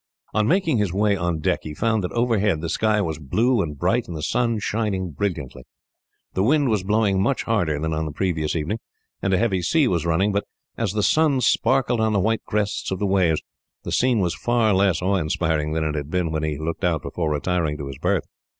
On 0.33 0.47
making 0.47 0.77
his 0.79 0.91
way 0.91 1.15
on 1.15 1.41
deck, 1.41 1.59
he 1.61 1.75
found 1.75 2.03
that 2.03 2.11
overhead 2.13 2.59
the 2.59 2.69
sky 2.71 3.01
was 3.03 3.19
blue 3.19 3.61
and 3.61 3.77
bright, 3.77 4.07
and 4.07 4.17
the 4.17 4.23
sun 4.23 4.57
shining 4.57 5.11
brilliantly. 5.11 5.61
The 6.33 6.41
wind 6.41 6.69
was 6.69 6.81
blowing 6.83 7.21
much 7.21 7.43
harder 7.43 7.77
than 7.79 7.93
on 7.93 8.05
the 8.07 8.11
previous 8.11 8.55
evening, 8.55 8.79
and 9.21 9.31
a 9.31 9.37
heavy 9.37 9.61
sea 9.61 9.87
was 9.87 10.03
running; 10.03 10.31
but 10.31 10.45
as 10.75 10.93
the 10.93 11.03
sun 11.03 11.39
sparkled 11.39 12.01
on 12.01 12.13
the 12.13 12.19
white 12.19 12.41
crests 12.45 12.89
of 12.89 12.97
the 12.97 13.05
waves, 13.05 13.43
the 13.83 13.91
scene 13.91 14.17
was 14.21 14.33
far 14.33 14.73
less 14.73 15.03
awe 15.03 15.17
inspiring 15.17 15.73
than 15.73 15.83
it 15.83 15.93
had 15.93 16.09
been 16.09 16.31
when 16.31 16.41
he 16.41 16.57
looked 16.57 16.83
out 16.83 17.03
before 17.03 17.29
retiring 17.31 17.77
to 17.77 17.85
his 17.85 17.99
berth. 17.99 18.23